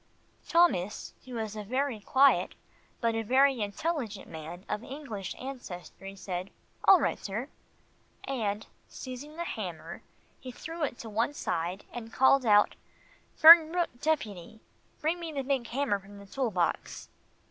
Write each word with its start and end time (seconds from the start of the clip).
Thomas, 0.47 1.13
who 1.25 1.37
is 1.37 1.55
a 1.55 1.63
very 1.63 1.99
quiet, 1.99 2.55
but 3.01 3.13
a 3.13 3.21
very 3.21 3.61
intelligent, 3.61 4.27
man 4.27 4.65
of 4.67 4.83
English 4.83 5.35
ancestry, 5.37 6.15
said, 6.15 6.49
"All 6.85 6.99
right, 6.99 7.19
sir," 7.23 7.49
and 8.23 8.65
seizing 8.89 9.35
the 9.35 9.43
hammer, 9.43 10.01
he 10.39 10.51
threw 10.51 10.81
it 10.83 10.97
to 10.97 11.09
one 11.11 11.35
side 11.35 11.85
and 11.93 12.11
called 12.11 12.47
out, 12.47 12.73
"Fernbrook 13.39 14.01
Deputy, 14.01 14.59
bring 15.01 15.19
me 15.19 15.31
the 15.31 15.43
big 15.43 15.67
hammer 15.67 15.99
from 15.99 16.17
the 16.17 16.25
tool 16.25 16.49
box." 16.49 17.09